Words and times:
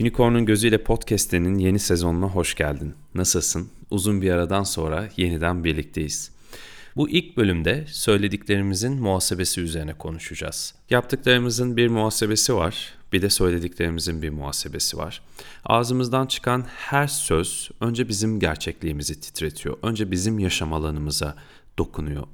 Unicorn'un 0.00 0.46
Gözüyle 0.46 0.82
Podcast'inin 0.82 1.58
yeni 1.58 1.78
sezonuna 1.78 2.26
hoş 2.26 2.54
geldin. 2.54 2.94
Nasılsın? 3.14 3.68
Uzun 3.90 4.22
bir 4.22 4.30
aradan 4.30 4.62
sonra 4.62 5.08
yeniden 5.16 5.64
birlikteyiz. 5.64 6.30
Bu 6.96 7.10
ilk 7.10 7.36
bölümde 7.36 7.84
söylediklerimizin 7.88 8.92
muhasebesi 8.92 9.60
üzerine 9.60 9.94
konuşacağız. 9.94 10.74
Yaptıklarımızın 10.90 11.76
bir 11.76 11.88
muhasebesi 11.88 12.54
var, 12.54 12.94
bir 13.12 13.22
de 13.22 13.30
söylediklerimizin 13.30 14.22
bir 14.22 14.30
muhasebesi 14.30 14.96
var. 14.96 15.22
Ağzımızdan 15.64 16.26
çıkan 16.26 16.64
her 16.68 17.06
söz 17.06 17.70
önce 17.80 18.08
bizim 18.08 18.40
gerçekliğimizi 18.40 19.20
titretiyor. 19.20 19.76
Önce 19.82 20.10
bizim 20.10 20.38
yaşam 20.38 20.72
alanımıza 20.72 21.36
dokunuyor. 21.78 22.26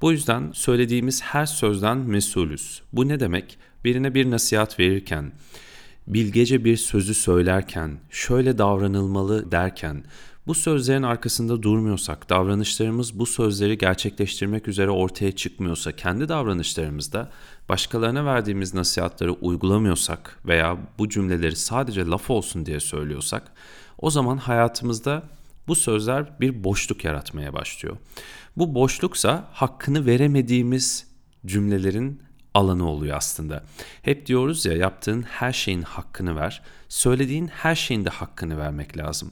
Bu 0.00 0.12
yüzden 0.12 0.50
söylediğimiz 0.52 1.22
her 1.22 1.46
sözden 1.46 1.96
mesulüz. 1.98 2.82
Bu 2.92 3.08
ne 3.08 3.20
demek? 3.20 3.58
Birine 3.84 4.14
bir 4.14 4.30
nasihat 4.30 4.80
verirken, 4.80 5.32
bilgece 6.08 6.64
bir 6.64 6.76
sözü 6.76 7.14
söylerken, 7.14 7.98
şöyle 8.10 8.58
davranılmalı 8.58 9.52
derken, 9.52 10.04
bu 10.46 10.54
sözlerin 10.54 11.02
arkasında 11.02 11.62
durmuyorsak, 11.62 12.30
davranışlarımız 12.30 13.18
bu 13.18 13.26
sözleri 13.26 13.78
gerçekleştirmek 13.78 14.68
üzere 14.68 14.90
ortaya 14.90 15.32
çıkmıyorsa, 15.32 15.92
kendi 15.92 16.28
davranışlarımızda 16.28 17.30
başkalarına 17.68 18.24
verdiğimiz 18.24 18.74
nasihatleri 18.74 19.30
uygulamıyorsak 19.30 20.38
veya 20.44 20.78
bu 20.98 21.08
cümleleri 21.08 21.56
sadece 21.56 22.06
laf 22.06 22.30
olsun 22.30 22.66
diye 22.66 22.80
söylüyorsak, 22.80 23.52
o 23.98 24.10
zaman 24.10 24.36
hayatımızda 24.36 25.22
bu 25.68 25.74
sözler 25.74 26.40
bir 26.40 26.64
boşluk 26.64 27.04
yaratmaya 27.04 27.52
başlıyor. 27.52 27.96
Bu 28.56 28.74
boşluksa 28.74 29.48
hakkını 29.52 30.06
veremediğimiz 30.06 31.06
cümlelerin 31.46 32.22
alanı 32.58 32.90
oluyor 32.90 33.16
aslında. 33.16 33.62
Hep 34.02 34.26
diyoruz 34.26 34.66
ya 34.66 34.72
yaptığın 34.72 35.22
her 35.22 35.52
şeyin 35.52 35.82
hakkını 35.82 36.36
ver. 36.36 36.62
Söylediğin 36.88 37.46
her 37.46 37.74
şeyin 37.74 38.04
de 38.04 38.10
hakkını 38.10 38.58
vermek 38.58 38.98
lazım. 38.98 39.30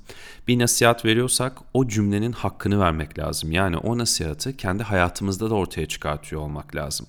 Bir 0.48 0.58
nasihat 0.58 1.04
veriyorsak 1.04 1.58
o 1.74 1.88
cümlenin 1.88 2.32
hakkını 2.32 2.80
vermek 2.80 3.18
lazım. 3.18 3.52
Yani 3.52 3.76
o 3.76 3.98
nasihatı 3.98 4.56
kendi 4.56 4.82
hayatımızda 4.82 5.50
da 5.50 5.54
ortaya 5.54 5.86
çıkartıyor 5.86 6.42
olmak 6.42 6.76
lazım 6.76 7.06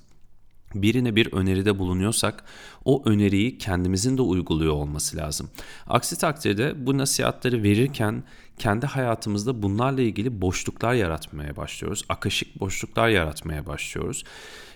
birine 0.75 1.15
bir 1.15 1.33
öneride 1.33 1.79
bulunuyorsak 1.79 2.43
o 2.85 3.03
öneriyi 3.05 3.57
kendimizin 3.57 4.17
de 4.17 4.21
uyguluyor 4.21 4.73
olması 4.73 5.17
lazım. 5.17 5.49
Aksi 5.87 6.17
takdirde 6.17 6.85
bu 6.85 6.97
nasihatleri 6.97 7.63
verirken 7.63 8.23
kendi 8.57 8.85
hayatımızda 8.85 9.61
bunlarla 9.63 10.01
ilgili 10.01 10.41
boşluklar 10.41 10.93
yaratmaya 10.93 11.55
başlıyoruz. 11.55 12.03
Akaşık 12.09 12.59
boşluklar 12.59 13.09
yaratmaya 13.09 13.65
başlıyoruz. 13.65 14.23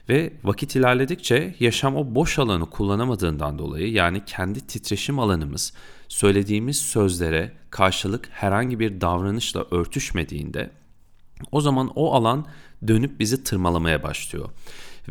Ve 0.10 0.34
vakit 0.44 0.76
ilerledikçe 0.76 1.56
yaşam 1.60 1.96
o 1.96 2.16
boş 2.16 2.40
alanı 2.40 2.70
kullanamadığından 2.70 3.60
dolayı 3.60 3.92
yani 3.92 4.26
kendi 4.26 4.68
titreşim 4.68 5.20
alanımız 5.20 5.74
söylediğimiz 6.08 6.78
sözlere 6.78 7.52
karşılık 7.70 8.30
herhangi 8.32 8.80
bir 8.80 9.02
davranışla 9.02 9.66
örtüşmediğinde 9.72 10.72
o 11.52 11.62
zaman 11.62 11.92
o 11.96 12.14
alan 12.14 12.46
dönüp 12.88 13.20
bizi 13.20 13.44
tırmalamaya 13.44 14.04
başlıyor. 14.04 14.50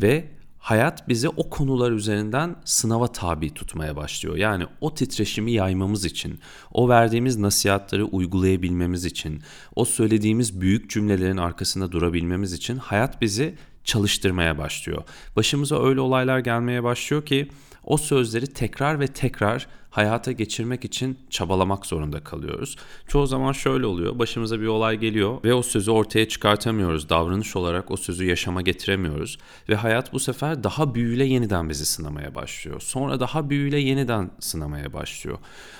Ve 0.01 0.25
hayat 0.61 1.07
bizi 1.07 1.29
o 1.29 1.49
konular 1.49 1.91
üzerinden 1.91 2.55
sınava 2.65 3.07
tabi 3.07 3.53
tutmaya 3.53 3.95
başlıyor. 3.95 4.37
Yani 4.37 4.65
o 4.81 4.93
titreşimi 4.93 5.51
yaymamız 5.51 6.05
için, 6.05 6.39
o 6.71 6.89
verdiğimiz 6.89 7.37
nasihatleri 7.37 8.03
uygulayabilmemiz 8.03 9.05
için, 9.05 9.41
o 9.75 9.85
söylediğimiz 9.85 10.61
büyük 10.61 10.89
cümlelerin 10.89 11.37
arkasında 11.37 11.91
durabilmemiz 11.91 12.53
için 12.53 12.77
hayat 12.77 13.21
bizi 13.21 13.55
çalıştırmaya 13.83 14.57
başlıyor. 14.57 15.03
Başımıza 15.35 15.83
öyle 15.83 16.01
olaylar 16.01 16.39
gelmeye 16.39 16.83
başlıyor 16.83 17.25
ki 17.25 17.49
o 17.83 17.97
sözleri 17.97 18.47
tekrar 18.47 18.99
ve 18.99 19.07
tekrar 19.07 19.67
hayata 19.91 20.31
geçirmek 20.31 20.85
için 20.85 21.19
çabalamak 21.29 21.85
zorunda 21.85 22.23
kalıyoruz. 22.23 22.75
Çoğu 23.07 23.27
zaman 23.27 23.51
şöyle 23.51 23.85
oluyor. 23.85 24.19
Başımıza 24.19 24.61
bir 24.61 24.67
olay 24.67 24.97
geliyor 24.97 25.43
ve 25.43 25.53
o 25.53 25.61
sözü 25.61 25.91
ortaya 25.91 26.27
çıkartamıyoruz. 26.27 27.09
Davranış 27.09 27.55
olarak 27.55 27.91
o 27.91 27.97
sözü 27.97 28.25
yaşama 28.25 28.61
getiremiyoruz 28.61 29.37
ve 29.69 29.75
hayat 29.75 30.13
bu 30.13 30.19
sefer 30.19 30.63
daha 30.63 30.95
büyüyle 30.95 31.25
yeniden 31.25 31.69
bizi 31.69 31.85
sınamaya 31.85 32.35
başlıyor. 32.35 32.81
Sonra 32.81 33.19
daha 33.19 33.49
büyüyle 33.49 33.79
yeniden 33.79 34.31
sınamaya 34.39 34.93
başlıyor. 34.93 35.37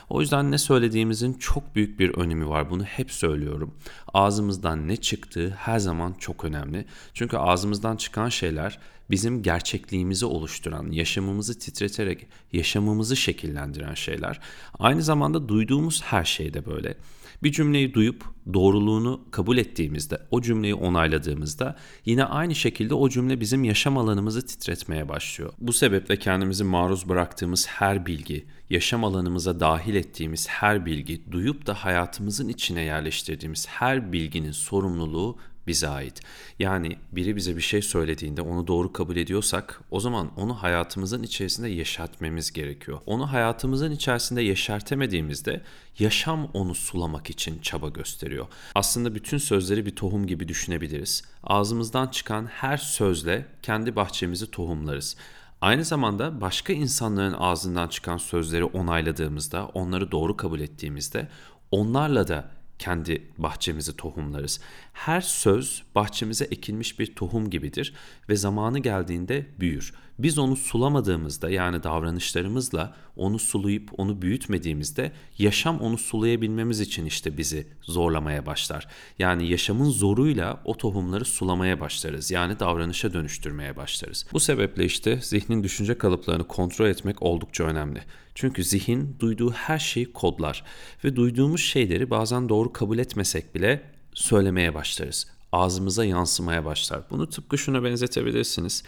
O 0.10 0.22
yüzden 0.22 0.52
ne 0.52 0.58
söylediğimizin 0.58 1.34
çok 1.34 1.76
büyük 1.76 2.00
bir 2.00 2.10
önemi 2.18 2.50
var. 2.50 2.70
Bunu 2.70 2.84
hep 2.84 3.12
söylüyorum. 3.12 3.74
Ağzımızdan 4.14 4.88
ne 4.88 4.98
çıktığı 4.98 5.50
her 5.50 5.80
zaman 5.80 6.14
çok 6.20 6.46
önemli. 6.46 6.86
Çünkü 7.14 7.38
ağzımızdan 7.38 7.96
çıkan 7.96 8.30
şeyler 8.30 8.80
bizim 9.12 9.44
gerçekliğimizi 9.44 10.26
oluşturan, 10.26 10.92
yaşamımızı 10.92 11.60
titreterek 11.92 12.28
yaşamımızı 12.54 13.16
şekillendiren 13.16 13.94
şeyler. 13.94 14.40
Aynı 14.80 15.02
zamanda 15.02 15.50
duyduğumuz 15.50 16.04
her 16.04 16.24
şey 16.24 16.54
de 16.54 16.66
böyle. 16.66 16.98
Bir 17.44 17.52
cümleyi 17.52 17.94
duyup 17.94 18.24
doğruluğunu 18.54 19.22
kabul 19.32 19.58
ettiğimizde, 19.58 20.18
o 20.32 20.42
cümleyi 20.42 20.76
onayladığımızda 20.76 21.76
yine 22.06 22.26
aynı 22.26 22.56
şekilde 22.56 22.94
o 22.94 23.10
cümle 23.10 23.40
bizim 23.40 23.64
yaşam 23.64 23.98
alanımızı 23.98 24.46
titretmeye 24.46 25.10
başlıyor. 25.10 25.54
Bu 25.60 25.74
sebeple 25.74 26.20
kendimizi 26.20 26.64
maruz 26.64 27.10
bıraktığımız 27.10 27.68
her 27.68 28.06
bilgi, 28.06 28.46
yaşam 28.70 29.04
alanımıza 29.04 29.60
dahil 29.60 29.96
ettiğimiz 29.96 30.48
her 30.50 30.86
bilgi, 30.86 31.32
duyup 31.32 31.68
da 31.68 31.74
hayatımızın 31.74 32.50
içine 32.50 32.82
yerleştirdiğimiz 32.82 33.68
her 33.68 34.14
bilginin 34.14 34.52
sorumluluğu 34.52 35.38
bize 35.72 35.88
ait. 35.88 36.22
Yani 36.60 36.98
biri 37.12 37.36
bize 37.36 37.56
bir 37.56 37.62
şey 37.62 37.82
söylediğinde 37.82 38.42
onu 38.42 38.68
doğru 38.68 38.94
kabul 38.94 39.16
ediyorsak 39.16 39.82
o 39.92 40.00
zaman 40.00 40.32
onu 40.38 40.54
hayatımızın 40.54 41.24
içerisinde 41.24 41.70
yaşatmamız 41.70 42.52
gerekiyor. 42.52 43.00
Onu 43.06 43.32
hayatımızın 43.34 43.92
içerisinde 43.92 44.42
yaşartemediğimizde 44.42 45.62
yaşam 46.00 46.50
onu 46.54 46.76
sulamak 46.76 47.30
için 47.30 47.60
çaba 47.62 47.90
gösteriyor. 47.90 48.48
Aslında 48.76 49.16
bütün 49.16 49.38
sözleri 49.38 49.86
bir 49.86 49.96
tohum 49.96 50.28
gibi 50.28 50.48
düşünebiliriz. 50.48 51.24
Ağzımızdan 51.44 52.08
çıkan 52.08 52.46
her 52.46 52.78
sözle 52.78 53.46
kendi 53.62 53.96
bahçemizi 53.96 54.52
tohumlarız. 54.52 55.16
Aynı 55.62 55.86
zamanda 55.86 56.42
başka 56.42 56.74
insanların 56.74 57.34
ağzından 57.34 57.88
çıkan 57.88 58.18
sözleri 58.18 58.64
onayladığımızda, 58.64 59.66
onları 59.66 60.12
doğru 60.12 60.38
kabul 60.38 60.60
ettiğimizde 60.60 61.28
onlarla 61.72 62.28
da 62.28 62.61
kendi 62.82 63.28
bahçemizi 63.38 63.98
tohumlarız. 63.98 64.60
Her 64.94 65.22
söz 65.22 65.84
bahçemize 65.96 66.46
ekilmiş 66.46 67.00
bir 67.00 67.16
tohum 67.16 67.50
gibidir 67.50 67.94
ve 68.30 68.36
zamanı 68.36 68.80
geldiğinde 68.80 69.46
büyür. 69.60 69.94
Biz 70.20 70.38
onu 70.38 70.56
sulamadığımızda 70.56 71.50
yani 71.50 71.84
davranışlarımızla 71.84 72.96
onu 73.16 73.40
sulayıp 73.40 74.00
onu 74.00 74.22
büyütmediğimizde 74.22 75.12
yaşam 75.38 75.80
onu 75.80 75.98
sulayabilmemiz 75.98 76.80
için 76.80 77.06
işte 77.06 77.38
bizi 77.38 77.68
zorlamaya 77.82 78.46
başlar. 78.46 78.88
Yani 79.20 79.48
yaşamın 79.48 79.90
zoruyla 79.90 80.62
o 80.66 80.78
tohumları 80.78 81.26
sulamaya 81.26 81.80
başlarız. 81.80 82.32
Yani 82.32 82.60
davranışa 82.60 83.14
dönüştürmeye 83.14 83.76
başlarız. 83.76 84.26
Bu 84.34 84.40
sebeple 84.40 84.86
işte 84.86 85.20
zihnin 85.22 85.64
düşünce 85.64 85.98
kalıplarını 85.98 86.48
kontrol 86.48 86.88
etmek 86.88 87.22
oldukça 87.22 87.64
önemli. 87.64 88.02
Çünkü 88.42 88.64
zihin 88.64 89.16
duyduğu 89.20 89.52
her 89.52 89.80
şeyi 89.80 90.14
kodlar 90.14 90.64
ve 91.04 91.16
duyduğumuz 91.16 91.62
şeyleri 91.62 92.10
bazen 92.10 92.50
doğru 92.50 92.74
kabul 92.74 92.98
etmesek 92.98 93.56
bile 93.56 93.82
söylemeye 94.14 94.74
başlarız. 94.76 95.28
Ağzımıza 95.52 96.06
yansımaya 96.06 96.66
başlar. 96.66 97.02
Bunu 97.10 97.30
tıpkı 97.30 97.58
şuna 97.58 97.84
benzetebilirsiniz. 97.84 98.84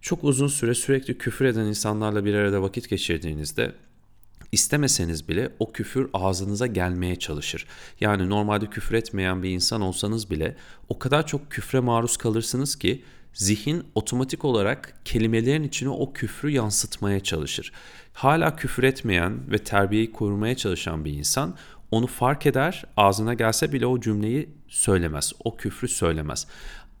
Çok 0.00 0.24
uzun 0.24 0.46
süre 0.46 0.74
sürekli 0.74 1.18
küfür 1.18 1.44
eden 1.44 1.64
insanlarla 1.64 2.24
bir 2.24 2.34
arada 2.34 2.62
vakit 2.62 2.88
geçirdiğinizde 2.88 3.74
istemeseniz 4.52 5.28
bile 5.28 5.52
o 5.58 5.72
küfür 5.72 6.10
ağzınıza 6.12 6.66
gelmeye 6.66 7.16
çalışır. 7.16 7.66
Yani 8.00 8.30
normalde 8.30 8.66
küfür 8.66 8.94
etmeyen 8.94 9.42
bir 9.42 9.50
insan 9.50 9.80
olsanız 9.80 10.30
bile 10.30 10.56
o 10.88 10.98
kadar 10.98 11.26
çok 11.26 11.50
küfre 11.50 11.80
maruz 11.80 12.16
kalırsınız 12.16 12.76
ki 12.76 13.04
zihin 13.34 13.84
otomatik 13.94 14.44
olarak 14.44 15.00
kelimelerin 15.04 15.62
içine 15.62 15.88
o 15.88 16.12
küfrü 16.12 16.50
yansıtmaya 16.50 17.20
çalışır. 17.20 17.72
Hala 18.18 18.56
küfür 18.56 18.82
etmeyen 18.82 19.50
ve 19.50 19.58
terbiyeyi 19.58 20.12
korumaya 20.12 20.56
çalışan 20.56 21.04
bir 21.04 21.12
insan 21.12 21.54
onu 21.90 22.06
fark 22.06 22.46
eder, 22.46 22.84
ağzına 22.96 23.34
gelse 23.34 23.72
bile 23.72 23.86
o 23.86 24.00
cümleyi 24.00 24.48
söylemez, 24.68 25.32
o 25.44 25.56
küfrü 25.56 25.88
söylemez. 25.88 26.46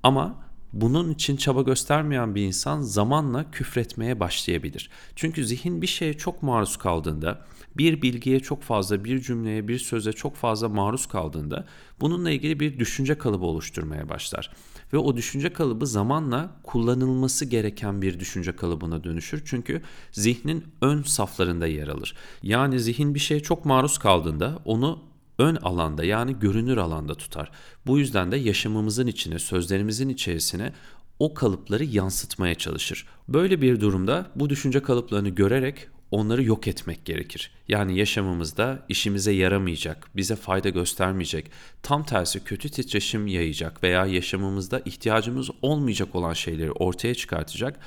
Ama 0.02 0.47
bunun 0.72 1.10
için 1.10 1.36
çaba 1.36 1.62
göstermeyen 1.62 2.34
bir 2.34 2.42
insan 2.42 2.80
zamanla 2.80 3.50
küfretmeye 3.50 4.20
başlayabilir. 4.20 4.90
Çünkü 5.16 5.44
zihin 5.44 5.82
bir 5.82 5.86
şeye 5.86 6.14
çok 6.14 6.42
maruz 6.42 6.76
kaldığında, 6.76 7.46
bir 7.76 8.02
bilgiye 8.02 8.40
çok 8.40 8.62
fazla, 8.62 9.04
bir 9.04 9.20
cümleye, 9.20 9.68
bir 9.68 9.78
söze 9.78 10.12
çok 10.12 10.36
fazla 10.36 10.68
maruz 10.68 11.06
kaldığında 11.06 11.66
bununla 12.00 12.30
ilgili 12.30 12.60
bir 12.60 12.78
düşünce 12.78 13.18
kalıbı 13.18 13.44
oluşturmaya 13.44 14.08
başlar. 14.08 14.50
Ve 14.92 14.98
o 14.98 15.16
düşünce 15.16 15.52
kalıbı 15.52 15.86
zamanla 15.86 16.56
kullanılması 16.62 17.44
gereken 17.44 18.02
bir 18.02 18.20
düşünce 18.20 18.56
kalıbına 18.56 19.04
dönüşür. 19.04 19.42
Çünkü 19.44 19.82
zihnin 20.12 20.64
ön 20.82 21.02
saflarında 21.02 21.66
yer 21.66 21.88
alır. 21.88 22.16
Yani 22.42 22.80
zihin 22.80 23.14
bir 23.14 23.20
şeye 23.20 23.40
çok 23.40 23.64
maruz 23.64 23.98
kaldığında 23.98 24.58
onu 24.64 25.02
ön 25.38 25.56
alanda 25.56 26.04
yani 26.04 26.38
görünür 26.38 26.76
alanda 26.76 27.14
tutar. 27.14 27.50
Bu 27.86 27.98
yüzden 27.98 28.32
de 28.32 28.36
yaşamımızın 28.36 29.06
içine, 29.06 29.38
sözlerimizin 29.38 30.08
içerisine 30.08 30.72
o 31.18 31.34
kalıpları 31.34 31.84
yansıtmaya 31.84 32.54
çalışır. 32.54 33.06
Böyle 33.28 33.62
bir 33.62 33.80
durumda 33.80 34.26
bu 34.34 34.50
düşünce 34.50 34.82
kalıplarını 34.82 35.28
görerek 35.28 35.88
onları 36.10 36.42
yok 36.44 36.68
etmek 36.68 37.04
gerekir. 37.04 37.50
Yani 37.68 37.98
yaşamımızda 37.98 38.84
işimize 38.88 39.32
yaramayacak, 39.32 40.08
bize 40.16 40.36
fayda 40.36 40.68
göstermeyecek, 40.68 41.50
tam 41.82 42.04
tersi 42.04 42.44
kötü 42.44 42.68
titreşim 42.68 43.26
yayacak 43.26 43.82
veya 43.82 44.06
yaşamımızda 44.06 44.80
ihtiyacımız 44.84 45.50
olmayacak 45.62 46.14
olan 46.14 46.32
şeyleri 46.32 46.72
ortaya 46.72 47.14
çıkartacak 47.14 47.80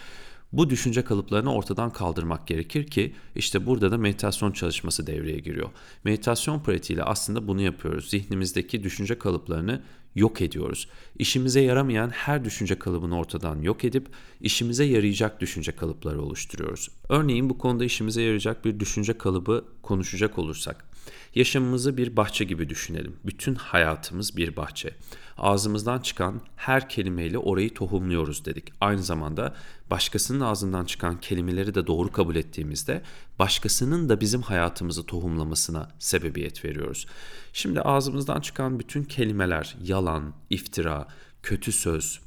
bu 0.53 0.69
düşünce 0.69 1.03
kalıplarını 1.03 1.53
ortadan 1.53 1.93
kaldırmak 1.93 2.47
gerekir 2.47 2.87
ki 2.87 3.13
işte 3.35 3.65
burada 3.65 3.91
da 3.91 3.97
meditasyon 3.97 4.51
çalışması 4.51 5.07
devreye 5.07 5.39
giriyor. 5.39 5.69
Meditasyon 6.03 6.59
pratiğiyle 6.59 7.03
aslında 7.03 7.47
bunu 7.47 7.61
yapıyoruz. 7.61 8.09
Zihnimizdeki 8.09 8.83
düşünce 8.83 9.19
kalıplarını 9.19 9.81
yok 10.15 10.41
ediyoruz. 10.41 10.87
İşimize 11.19 11.61
yaramayan 11.61 12.09
her 12.09 12.45
düşünce 12.45 12.79
kalıbını 12.79 13.17
ortadan 13.17 13.61
yok 13.61 13.85
edip 13.85 14.07
işimize 14.41 14.83
yarayacak 14.83 15.41
düşünce 15.41 15.71
kalıpları 15.71 16.21
oluşturuyoruz. 16.21 16.89
Örneğin 17.09 17.49
bu 17.49 17.57
konuda 17.57 17.85
işimize 17.85 18.21
yarayacak 18.21 18.65
bir 18.65 18.79
düşünce 18.79 19.17
kalıbı 19.17 19.65
konuşacak 19.81 20.39
olursak 20.39 20.90
Yaşamımızı 21.35 21.97
bir 21.97 22.17
bahçe 22.17 22.45
gibi 22.45 22.69
düşünelim. 22.69 23.15
Bütün 23.25 23.55
hayatımız 23.55 24.37
bir 24.37 24.55
bahçe. 24.55 24.95
Ağzımızdan 25.37 25.99
çıkan 25.99 26.41
her 26.55 26.89
kelimeyle 26.89 27.37
orayı 27.37 27.73
tohumluyoruz 27.73 28.45
dedik. 28.45 28.73
Aynı 28.81 29.03
zamanda 29.03 29.55
başkasının 29.89 30.39
ağzından 30.39 30.85
çıkan 30.85 31.19
kelimeleri 31.19 31.75
de 31.75 31.87
doğru 31.87 32.11
kabul 32.11 32.35
ettiğimizde 32.35 33.01
başkasının 33.39 34.09
da 34.09 34.21
bizim 34.21 34.41
hayatımızı 34.41 35.05
tohumlamasına 35.05 35.89
sebebiyet 35.99 36.65
veriyoruz. 36.65 37.07
Şimdi 37.53 37.81
ağzımızdan 37.81 38.41
çıkan 38.41 38.79
bütün 38.79 39.03
kelimeler 39.03 39.75
yalan, 39.83 40.33
iftira, 40.49 41.07
kötü 41.43 41.71
söz, 41.71 42.19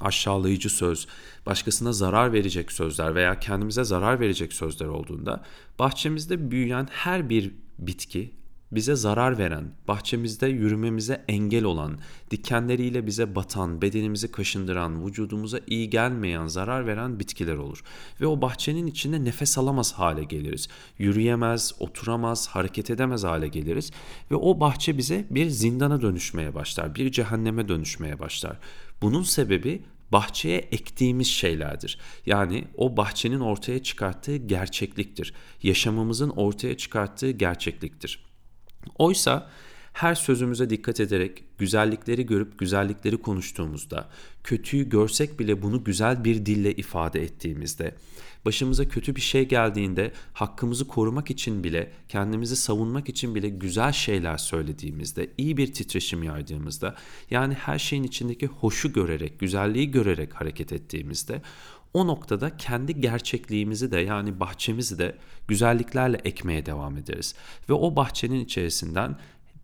aşağılayıcı 0.00 0.70
söz, 0.70 1.06
başkasına 1.46 1.92
zarar 1.92 2.32
verecek 2.32 2.72
sözler 2.72 3.14
veya 3.14 3.40
kendimize 3.40 3.84
zarar 3.84 4.20
verecek 4.20 4.52
sözler 4.52 4.86
olduğunda 4.86 5.44
bahçemizde 5.78 6.50
büyüyen 6.50 6.88
her 6.90 7.30
bir 7.30 7.52
bitki 7.78 8.36
bize 8.72 8.94
zarar 8.94 9.38
veren, 9.38 9.64
bahçemizde 9.88 10.46
yürümemize 10.46 11.24
engel 11.28 11.64
olan, 11.64 11.98
dikenleriyle 12.30 13.06
bize 13.06 13.34
batan, 13.34 13.82
bedenimizi 13.82 14.30
kaşındıran, 14.32 15.06
vücudumuza 15.06 15.60
iyi 15.66 15.90
gelmeyen, 15.90 16.46
zarar 16.46 16.86
veren 16.86 17.20
bitkiler 17.20 17.56
olur. 17.56 17.82
Ve 18.20 18.26
o 18.26 18.40
bahçenin 18.40 18.86
içinde 18.86 19.24
nefes 19.24 19.58
alamaz 19.58 19.92
hale 19.92 20.24
geliriz. 20.24 20.68
Yürüyemez, 20.98 21.74
oturamaz, 21.80 22.48
hareket 22.48 22.90
edemez 22.90 23.24
hale 23.24 23.48
geliriz. 23.48 23.90
Ve 24.30 24.34
o 24.34 24.60
bahçe 24.60 24.98
bize 24.98 25.26
bir 25.30 25.48
zindana 25.48 26.02
dönüşmeye 26.02 26.54
başlar, 26.54 26.94
bir 26.94 27.12
cehenneme 27.12 27.68
dönüşmeye 27.68 28.18
başlar. 28.18 28.58
Bunun 29.02 29.22
sebebi 29.22 29.82
bahçeye 30.12 30.58
ektiğimiz 30.58 31.26
şeylerdir. 31.26 31.98
Yani 32.26 32.64
o 32.76 32.96
bahçenin 32.96 33.40
ortaya 33.40 33.82
çıkarttığı 33.82 34.36
gerçekliktir. 34.36 35.34
Yaşamımızın 35.62 36.30
ortaya 36.30 36.76
çıkarttığı 36.76 37.30
gerçekliktir. 37.30 38.26
Oysa 38.98 39.50
her 39.92 40.14
sözümüze 40.14 40.70
dikkat 40.70 41.00
ederek 41.00 41.44
güzellikleri 41.58 42.26
görüp 42.26 42.58
güzellikleri 42.58 43.16
konuştuğumuzda, 43.16 44.08
kötüyü 44.44 44.88
görsek 44.88 45.40
bile 45.40 45.62
bunu 45.62 45.84
güzel 45.84 46.24
bir 46.24 46.46
dille 46.46 46.72
ifade 46.72 47.22
ettiğimizde, 47.22 47.94
başımıza 48.46 48.88
kötü 48.88 49.16
bir 49.16 49.20
şey 49.20 49.48
geldiğinde 49.48 50.12
hakkımızı 50.32 50.88
korumak 50.88 51.30
için 51.30 51.64
bile, 51.64 51.92
kendimizi 52.08 52.56
savunmak 52.56 53.08
için 53.08 53.34
bile 53.34 53.48
güzel 53.48 53.92
şeyler 53.92 54.36
söylediğimizde, 54.36 55.30
iyi 55.38 55.56
bir 55.56 55.72
titreşim 55.72 56.22
yaydığımızda, 56.22 56.94
yani 57.30 57.54
her 57.54 57.78
şeyin 57.78 58.02
içindeki 58.02 58.46
hoşu 58.46 58.92
görerek, 58.92 59.40
güzelliği 59.40 59.90
görerek 59.90 60.34
hareket 60.34 60.72
ettiğimizde 60.72 61.42
o 61.94 62.06
noktada 62.06 62.56
kendi 62.56 63.00
gerçekliğimizi 63.00 63.92
de 63.92 64.00
yani 64.00 64.40
bahçemizi 64.40 64.98
de 64.98 65.16
güzelliklerle 65.48 66.16
ekmeye 66.24 66.66
devam 66.66 66.96
ederiz. 66.96 67.34
Ve 67.68 67.72
o 67.72 67.96
bahçenin 67.96 68.44
içerisinden 68.44 69.18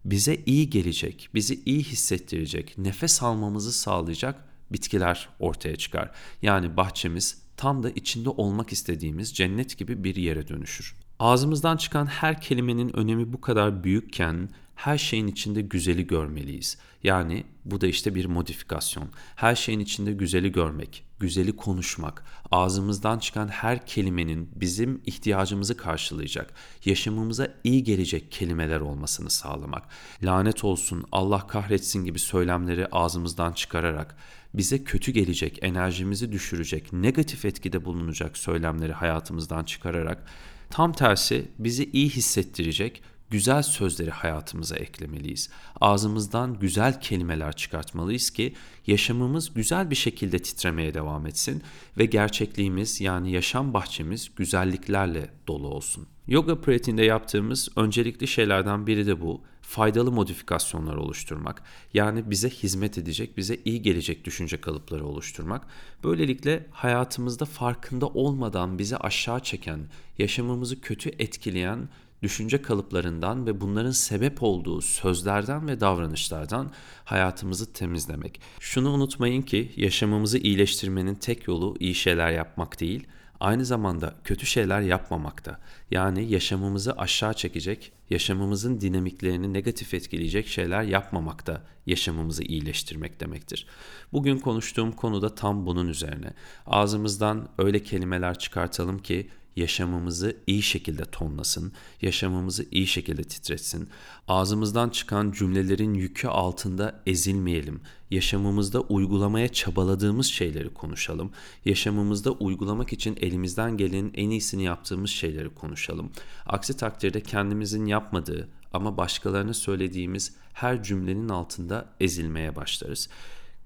bize 0.05 0.37
iyi 0.47 0.71
gelecek, 0.71 1.29
bizi 1.35 1.63
iyi 1.67 1.83
hissettirecek, 1.83 2.79
nefes 2.79 3.23
almamızı 3.23 3.73
sağlayacak 3.73 4.45
bitkiler 4.73 5.29
ortaya 5.39 5.77
çıkar. 5.77 6.11
Yani 6.43 6.77
bahçemiz 6.77 7.42
tam 7.57 7.83
da 7.83 7.91
içinde 7.91 8.29
olmak 8.31 8.73
istediğimiz 8.73 9.35
cennet 9.35 9.79
gibi 9.79 10.05
bir 10.05 10.17
yere 10.17 10.49
dönüşür. 10.49 10.97
Ağzımızdan 11.19 11.77
çıkan 11.77 12.07
her 12.07 12.41
kelimenin 12.41 12.97
önemi 12.97 13.33
bu 13.33 13.41
kadar 13.41 13.85
büyükken 13.85 14.49
her 14.75 14.99
şeyin 14.99 15.27
içinde 15.27 15.63
güzeli 15.63 16.07
görmeliyiz. 16.07 16.79
Yani 17.03 17.45
bu 17.65 17.81
da 17.81 17.87
işte 17.87 18.15
bir 18.15 18.25
modifikasyon. 18.27 19.09
Her 19.37 19.55
şeyin 19.55 19.81
içinde 19.81 20.13
güzeli 20.13 20.53
görmek, 20.53 21.05
güzeli 21.21 21.57
konuşmak, 21.57 22.25
ağzımızdan 22.51 23.19
çıkan 23.19 23.49
her 23.49 23.87
kelimenin 23.87 24.51
bizim 24.57 25.01
ihtiyacımızı 25.07 25.77
karşılayacak, 25.77 26.55
yaşamımıza 26.85 27.55
iyi 27.65 27.85
gelecek 27.85 28.33
kelimeler 28.33 28.81
olmasını 28.81 29.31
sağlamak. 29.31 29.89
Lanet 30.23 30.65
olsun, 30.65 31.05
Allah 31.13 31.47
kahretsin 31.47 32.05
gibi 32.05 32.19
söylemleri 32.19 32.87
ağzımızdan 32.87 33.53
çıkararak 33.53 34.17
bize 34.55 34.85
kötü 34.85 35.13
gelecek, 35.13 35.59
enerjimizi 35.63 36.33
düşürecek, 36.33 36.93
negatif 36.93 37.45
etkide 37.45 37.85
bulunacak 37.85 38.39
söylemleri 38.39 38.93
hayatımızdan 38.93 39.65
çıkararak 39.65 40.27
tam 40.71 40.93
tersi 40.93 41.49
bizi 41.59 41.91
iyi 41.91 42.11
hissettirecek, 42.11 43.03
güzel 43.33 43.63
sözleri 43.63 44.11
hayatımıza 44.11 44.77
eklemeliyiz. 44.77 45.51
Ağzımızdan 45.81 46.59
güzel 46.59 47.01
kelimeler 47.01 47.53
çıkartmalıyız 47.53 48.31
ki 48.31 48.55
yaşamımız 48.87 49.55
güzel 49.55 49.91
bir 49.91 49.97
şekilde 49.97 50.39
titremeye 50.39 50.95
devam 50.95 51.27
etsin 51.27 51.63
ve 51.99 52.07
gerçekliğimiz 52.07 53.01
yani 53.01 53.33
yaşam 53.33 53.75
bahçemiz 53.75 54.31
güzelliklerle 54.37 55.31
dolu 55.49 55.69
olsun. 55.69 56.07
Yoga 56.27 56.61
pratiğinde 56.61 57.05
yaptığımız 57.05 57.69
öncelikli 57.77 58.29
şeylerden 58.29 58.87
biri 58.87 59.07
de 59.07 59.21
bu. 59.21 59.43
Faydalı 59.63 60.13
modifikasyonlar 60.13 60.97
oluşturmak. 60.97 61.63
Yani 61.95 62.31
bize 62.31 62.51
hizmet 62.51 62.99
edecek, 62.99 63.37
bize 63.37 63.59
iyi 63.65 63.83
gelecek 63.83 64.25
düşünce 64.25 64.61
kalıpları 64.61 65.07
oluşturmak. 65.07 65.67
Böylelikle 66.05 66.67
hayatımızda 66.71 67.45
farkında 67.45 68.07
olmadan 68.07 68.79
bizi 68.79 68.97
aşağı 68.97 69.41
çeken, 69.41 69.81
yaşamımızı 70.19 70.81
kötü 70.81 71.09
etkileyen 71.19 71.89
düşünce 72.23 72.63
kalıplarından 72.63 73.47
ve 73.47 73.61
bunların 73.61 73.91
sebep 73.91 74.43
olduğu 74.43 74.81
sözlerden 74.81 75.69
ve 75.69 75.81
davranışlardan 75.81 76.71
hayatımızı 77.05 77.73
temizlemek. 77.73 78.41
Şunu 78.61 78.91
unutmayın 78.91 79.43
ki 79.43 79.73
yaşamımızı 79.77 80.39
iyileştirmenin 80.39 81.15
tek 81.15 81.49
yolu 81.49 81.77
iyi 81.81 81.95
şeyler 81.95 82.31
yapmak 82.31 82.81
değil, 82.81 83.07
aynı 83.41 83.65
zamanda 83.65 84.15
kötü 84.25 84.47
şeyler 84.47 84.81
yapmamakta. 84.81 85.59
Yani 85.91 86.33
yaşamımızı 86.33 86.93
aşağı 86.93 87.35
çekecek, 87.35 87.93
yaşamımızın 88.11 88.81
dinamiklerini 88.81 89.53
negatif 89.53 89.95
etkileyecek 89.95 90.49
şeyler 90.49 90.83
yapmamakta 90.83 91.63
yaşamımızı 91.87 92.43
iyileştirmek 92.43 93.21
demektir. 93.21 93.67
Bugün 94.13 94.39
konuştuğum 94.39 94.93
konu 94.93 95.23
da 95.23 95.35
tam 95.35 95.67
bunun 95.67 95.89
üzerine. 95.89 96.33
Ağzımızdan 96.67 97.49
öyle 97.59 97.83
kelimeler 97.83 98.39
çıkartalım 98.39 98.99
ki 98.99 99.29
yaşamımızı 99.57 100.37
iyi 100.47 100.63
şekilde 100.63 101.05
tonlasın, 101.05 101.73
yaşamımızı 102.03 102.67
iyi 102.71 102.87
şekilde 102.87 103.25
titretsin. 103.25 103.89
Ağzımızdan 104.29 104.89
çıkan 104.89 105.33
cümlelerin 105.33 105.95
yükü 105.95 106.29
altında 106.29 107.03
ezilmeyelim. 107.07 107.81
Yaşamımızda 108.11 108.81
uygulamaya 108.81 109.49
çabaladığımız 109.49 110.27
şeyleri 110.27 110.75
konuşalım. 110.75 111.33
Yaşamımızda 111.65 112.31
uygulamak 112.31 112.93
için 112.93 113.17
elimizden 113.21 113.77
gelenin 113.77 114.13
en 114.15 114.31
iyisini 114.31 114.65
yaptığımız 114.65 115.11
şeyleri 115.11 115.55
konuşalım. 115.55 116.11
Aksi 116.47 116.77
takdirde 116.77 117.21
kendimizin 117.21 117.87
yapmadığı 117.87 118.49
ama 118.73 118.97
başkalarına 118.97 119.55
söylediğimiz 119.55 120.35
her 120.53 120.83
cümlenin 120.83 121.29
altında 121.29 121.87
ezilmeye 122.01 122.57
başlarız 122.57 123.09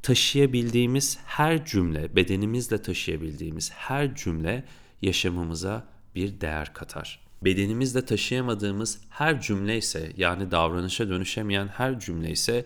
taşıyabildiğimiz 0.06 1.18
her 1.26 1.64
cümle, 1.64 2.16
bedenimizle 2.16 2.82
taşıyabildiğimiz 2.82 3.72
her 3.72 4.14
cümle 4.14 4.64
yaşamımıza 5.02 5.86
bir 6.14 6.40
değer 6.40 6.74
katar. 6.74 7.26
Bedenimizde 7.42 8.04
taşıyamadığımız 8.04 9.00
her 9.10 9.40
cümle 9.40 9.78
ise 9.78 10.12
yani 10.16 10.50
davranışa 10.50 11.08
dönüşemeyen 11.08 11.68
her 11.68 12.00
cümle 12.00 12.30
ise 12.30 12.64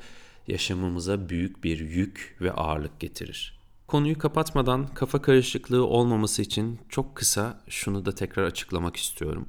yaşamımıza 0.48 1.28
büyük 1.28 1.64
bir 1.64 1.78
yük 1.80 2.36
ve 2.40 2.52
ağırlık 2.52 3.00
getirir. 3.00 3.60
Konuyu 3.86 4.18
kapatmadan 4.18 4.86
kafa 4.86 5.22
karışıklığı 5.22 5.86
olmaması 5.86 6.42
için 6.42 6.78
çok 6.88 7.16
kısa 7.16 7.60
şunu 7.68 8.06
da 8.06 8.14
tekrar 8.14 8.44
açıklamak 8.44 8.96
istiyorum. 8.96 9.48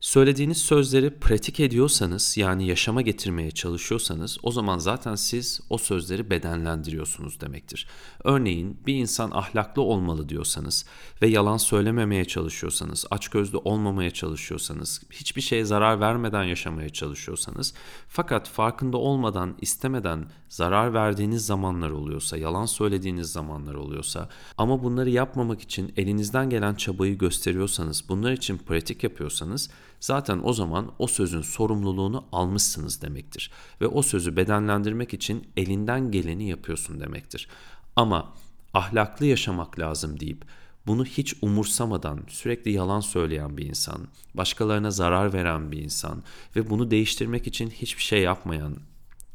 Söylediğiniz 0.00 0.58
sözleri 0.58 1.10
pratik 1.10 1.60
ediyorsanız 1.60 2.36
yani 2.36 2.66
yaşama 2.66 3.02
getirmeye 3.02 3.50
çalışıyorsanız 3.50 4.38
o 4.42 4.50
zaman 4.50 4.78
zaten 4.78 5.14
siz 5.14 5.60
o 5.70 5.78
sözleri 5.78 6.30
bedenlendiriyorsunuz 6.30 7.40
demektir. 7.40 7.88
Örneğin 8.24 8.80
bir 8.86 8.94
insan 8.94 9.30
ahlaklı 9.30 9.82
olmalı 9.82 10.28
diyorsanız 10.28 10.84
ve 11.22 11.26
yalan 11.26 11.56
söylememeye 11.56 12.24
çalışıyorsanız, 12.24 13.06
açgözlü 13.10 13.56
olmamaya 13.56 14.10
çalışıyorsanız, 14.10 15.02
hiçbir 15.10 15.40
şeye 15.40 15.64
zarar 15.64 16.00
vermeden 16.00 16.44
yaşamaya 16.44 16.88
çalışıyorsanız 16.88 17.74
fakat 18.08 18.48
farkında 18.48 18.96
olmadan, 18.96 19.56
istemeden 19.60 20.30
zarar 20.48 20.94
verdiğiniz 20.94 21.46
zamanlar 21.46 21.90
oluyorsa, 21.90 22.36
yalan 22.36 22.66
söylediğiniz 22.66 23.32
zamanlar 23.32 23.74
oluyorsa 23.74 24.28
ama 24.58 24.82
bunları 24.82 25.10
yapmamak 25.10 25.60
için 25.60 25.92
elinizden 25.96 26.50
gelen 26.50 26.74
çabayı 26.74 27.18
gösteriyorsanız, 27.18 28.04
bunlar 28.08 28.32
için 28.32 28.58
pratik 28.58 29.04
yapıyorsanız 29.04 29.70
zaten 30.00 30.40
o 30.42 30.52
zaman 30.52 30.92
o 30.98 31.06
sözün 31.06 31.42
sorumluluğunu 31.42 32.24
almışsınız 32.32 33.02
demektir. 33.02 33.50
Ve 33.80 33.86
o 33.86 34.02
sözü 34.02 34.36
bedenlendirmek 34.36 35.14
için 35.14 35.46
elinden 35.56 36.10
geleni 36.10 36.48
yapıyorsun 36.48 37.00
demektir. 37.00 37.48
Ama 37.96 38.32
ahlaklı 38.74 39.26
yaşamak 39.26 39.78
lazım 39.78 40.20
deyip 40.20 40.44
bunu 40.86 41.04
hiç 41.04 41.34
umursamadan 41.42 42.20
sürekli 42.28 42.70
yalan 42.70 43.00
söyleyen 43.00 43.56
bir 43.56 43.66
insan, 43.66 44.08
başkalarına 44.34 44.90
zarar 44.90 45.32
veren 45.32 45.72
bir 45.72 45.78
insan 45.78 46.22
ve 46.56 46.70
bunu 46.70 46.90
değiştirmek 46.90 47.46
için 47.46 47.70
hiçbir 47.70 48.02
şey 48.02 48.22
yapmayan, 48.22 48.76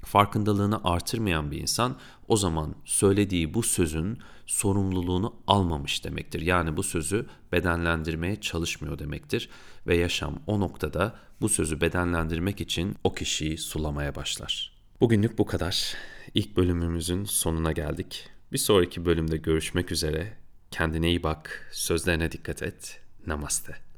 farkındalığını 0.04 0.82
artırmayan 0.84 1.52
bir 1.52 1.62
insan 1.62 1.98
o 2.28 2.38
zaman 2.38 2.76
söylediği 2.86 3.54
bu 3.54 3.64
sözün 3.64 4.20
sorumluluğunu 4.46 5.36
almamış 5.48 6.04
demektir. 6.04 6.42
Yani 6.42 6.78
bu 6.78 6.84
sözü 6.84 7.26
bedenlendirmeye 7.52 8.42
çalışmıyor 8.42 9.00
demektir 9.00 9.50
ve 9.88 9.98
yaşam 9.98 10.40
o 10.48 10.60
noktada 10.60 11.16
bu 11.42 11.50
sözü 11.50 11.82
bedenlendirmek 11.82 12.62
için 12.62 12.96
o 13.04 13.14
kişiyi 13.14 13.58
sulamaya 13.58 14.16
başlar. 14.16 14.74
Bugünlük 15.02 15.38
bu 15.38 15.46
kadar. 15.46 15.94
İlk 16.34 16.58
bölümümüzün 16.58 17.24
sonuna 17.24 17.72
geldik. 17.72 18.30
Bir 18.52 18.58
sonraki 18.58 19.06
bölümde 19.06 19.38
görüşmek 19.38 19.92
üzere. 19.92 20.38
Kendine 20.72 21.10
iyi 21.10 21.24
bak, 21.24 21.70
sözlerine 21.72 22.32
dikkat 22.32 22.64
et. 22.64 23.02
Namaste. 23.28 23.91